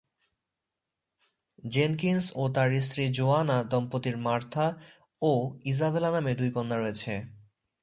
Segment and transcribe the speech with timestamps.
[1.63, 4.65] Jenkins ও তার স্ত্রী জোয়ানা দম্পতির মার্থা
[5.21, 5.31] ও
[5.65, 7.13] ইসাবেলা নামে দুই কন্যা রয়েছে।